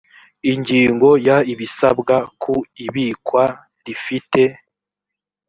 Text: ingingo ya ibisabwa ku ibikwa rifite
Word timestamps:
ingingo 0.51 1.09
ya 1.27 1.37
ibisabwa 1.53 2.15
ku 2.41 2.55
ibikwa 2.85 3.43
rifite 3.85 4.41